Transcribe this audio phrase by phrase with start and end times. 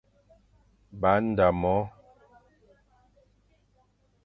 [0.99, 1.75] Ba nda mo,